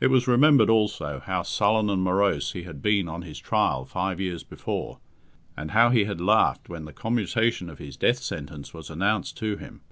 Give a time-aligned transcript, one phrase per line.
[0.00, 4.18] It was remembered, also, how sullen and morose he had been on his trial five
[4.18, 4.98] years before,
[5.58, 9.58] and how he had laughed when the commutation of his death sentence was announced to
[9.58, 9.82] him.